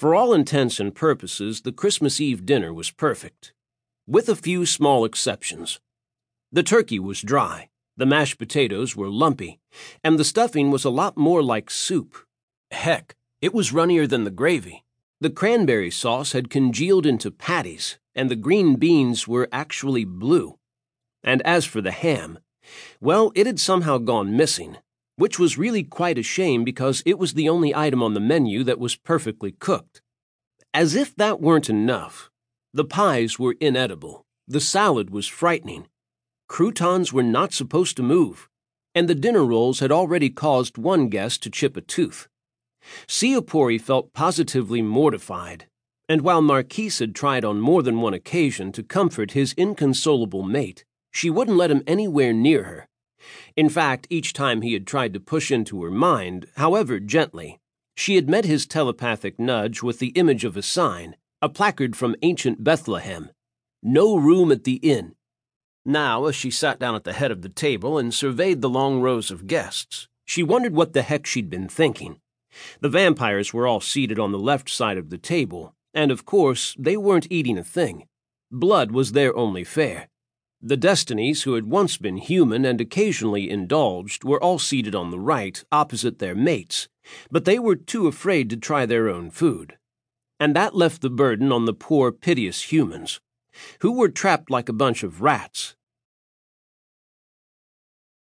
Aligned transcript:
For 0.00 0.14
all 0.14 0.32
intents 0.32 0.80
and 0.80 0.94
purposes, 0.94 1.60
the 1.60 1.72
Christmas 1.72 2.22
Eve 2.22 2.46
dinner 2.46 2.72
was 2.72 2.90
perfect, 2.90 3.52
with 4.06 4.30
a 4.30 4.34
few 4.34 4.64
small 4.64 5.04
exceptions. 5.04 5.78
The 6.50 6.62
turkey 6.62 6.98
was 6.98 7.20
dry, 7.20 7.68
the 7.98 8.06
mashed 8.06 8.38
potatoes 8.38 8.96
were 8.96 9.10
lumpy, 9.10 9.60
and 10.02 10.18
the 10.18 10.24
stuffing 10.24 10.70
was 10.70 10.86
a 10.86 10.88
lot 10.88 11.18
more 11.18 11.42
like 11.42 11.70
soup. 11.70 12.16
Heck, 12.70 13.14
it 13.42 13.52
was 13.52 13.74
runnier 13.74 14.06
than 14.06 14.24
the 14.24 14.30
gravy. 14.30 14.84
The 15.20 15.28
cranberry 15.28 15.90
sauce 15.90 16.32
had 16.32 16.48
congealed 16.48 17.04
into 17.04 17.30
patties, 17.30 17.98
and 18.14 18.30
the 18.30 18.36
green 18.36 18.76
beans 18.76 19.28
were 19.28 19.50
actually 19.52 20.06
blue. 20.06 20.58
And 21.22 21.42
as 21.42 21.66
for 21.66 21.82
the 21.82 21.92
ham, 21.92 22.38
well, 23.02 23.32
it 23.34 23.46
had 23.46 23.60
somehow 23.60 23.98
gone 23.98 24.34
missing, 24.34 24.78
which 25.20 25.38
was 25.38 25.58
really 25.58 25.82
quite 25.82 26.16
a 26.16 26.22
shame 26.22 26.64
because 26.64 27.02
it 27.04 27.18
was 27.18 27.34
the 27.34 27.46
only 27.46 27.74
item 27.74 28.02
on 28.02 28.14
the 28.14 28.26
menu 28.32 28.64
that 28.64 28.80
was 28.80 28.96
perfectly 28.96 29.52
cooked. 29.52 30.00
As 30.72 30.94
if 30.94 31.14
that 31.16 31.42
weren't 31.42 31.68
enough, 31.68 32.30
the 32.72 32.86
pies 32.86 33.38
were 33.38 33.54
inedible, 33.60 34.24
the 34.48 34.60
salad 34.60 35.10
was 35.10 35.26
frightening, 35.26 35.88
croutons 36.48 37.12
were 37.12 37.22
not 37.22 37.52
supposed 37.52 37.98
to 37.98 38.02
move, 38.02 38.48
and 38.94 39.08
the 39.08 39.14
dinner 39.14 39.44
rolls 39.44 39.80
had 39.80 39.92
already 39.92 40.30
caused 40.30 40.78
one 40.78 41.08
guest 41.08 41.42
to 41.42 41.50
chip 41.50 41.76
a 41.76 41.82
tooth. 41.82 42.26
Ciopori 43.06 43.78
felt 43.78 44.14
positively 44.14 44.80
mortified, 44.80 45.66
and 46.08 46.22
while 46.22 46.40
Marquis 46.40 46.92
had 46.98 47.14
tried 47.14 47.44
on 47.44 47.60
more 47.60 47.82
than 47.82 48.00
one 48.00 48.14
occasion 48.14 48.72
to 48.72 48.82
comfort 48.82 49.32
his 49.32 49.52
inconsolable 49.52 50.42
mate, 50.42 50.86
she 51.10 51.28
wouldn't 51.28 51.58
let 51.58 51.70
him 51.70 51.82
anywhere 51.86 52.32
near 52.32 52.62
her. 52.62 52.88
In 53.56 53.68
fact, 53.68 54.06
each 54.10 54.32
time 54.32 54.62
he 54.62 54.72
had 54.72 54.86
tried 54.86 55.12
to 55.14 55.20
push 55.20 55.50
into 55.50 55.82
her 55.82 55.90
mind, 55.90 56.46
however 56.56 57.00
gently, 57.00 57.60
she 57.96 58.16
had 58.16 58.28
met 58.28 58.44
his 58.44 58.66
telepathic 58.66 59.38
nudge 59.38 59.82
with 59.82 59.98
the 59.98 60.08
image 60.08 60.44
of 60.44 60.56
a 60.56 60.62
sign, 60.62 61.16
a 61.42 61.48
placard 61.48 61.96
from 61.96 62.16
ancient 62.22 62.62
Bethlehem 62.62 63.30
No 63.82 64.16
room 64.16 64.52
at 64.52 64.64
the 64.64 64.76
inn. 64.76 65.14
Now, 65.84 66.26
as 66.26 66.36
she 66.36 66.50
sat 66.50 66.78
down 66.78 66.94
at 66.94 67.04
the 67.04 67.14
head 67.14 67.30
of 67.30 67.42
the 67.42 67.48
table 67.48 67.96
and 67.96 68.12
surveyed 68.12 68.60
the 68.60 68.68
long 68.68 69.00
rows 69.00 69.30
of 69.30 69.46
guests, 69.46 70.08
she 70.26 70.42
wondered 70.42 70.74
what 70.74 70.92
the 70.92 71.02
heck 71.02 71.24
she'd 71.24 71.48
been 71.48 71.68
thinking. 71.68 72.20
The 72.80 72.90
vampires 72.90 73.54
were 73.54 73.66
all 73.66 73.80
seated 73.80 74.18
on 74.18 74.32
the 74.32 74.38
left 74.38 74.68
side 74.68 74.98
of 74.98 75.08
the 75.08 75.18
table, 75.18 75.74
and 75.94 76.10
of 76.10 76.26
course, 76.26 76.76
they 76.78 76.96
weren't 76.96 77.26
eating 77.30 77.56
a 77.56 77.64
thing. 77.64 78.06
Blood 78.50 78.92
was 78.92 79.12
their 79.12 79.34
only 79.34 79.64
fare. 79.64 80.09
The 80.62 80.76
Destinies, 80.76 81.44
who 81.44 81.54
had 81.54 81.64
once 81.64 81.96
been 81.96 82.18
human 82.18 82.66
and 82.66 82.82
occasionally 82.82 83.48
indulged, 83.48 84.24
were 84.24 84.42
all 84.42 84.58
seated 84.58 84.94
on 84.94 85.10
the 85.10 85.18
right, 85.18 85.64
opposite 85.72 86.18
their 86.18 86.34
mates, 86.34 86.86
but 87.30 87.46
they 87.46 87.58
were 87.58 87.76
too 87.76 88.06
afraid 88.06 88.50
to 88.50 88.58
try 88.58 88.84
their 88.84 89.08
own 89.08 89.30
food. 89.30 89.78
And 90.38 90.54
that 90.54 90.76
left 90.76 91.00
the 91.00 91.08
burden 91.08 91.50
on 91.50 91.64
the 91.64 91.72
poor, 91.72 92.12
piteous 92.12 92.70
humans, 92.70 93.20
who 93.80 93.92
were 93.92 94.10
trapped 94.10 94.50
like 94.50 94.68
a 94.68 94.74
bunch 94.74 95.02
of 95.02 95.22
rats, 95.22 95.76